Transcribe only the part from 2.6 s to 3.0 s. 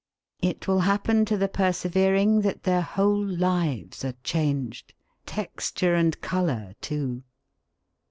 their